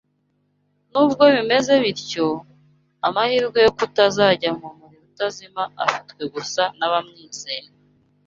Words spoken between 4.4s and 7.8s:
mu muriro utazima afitwe gusa n’abamwizera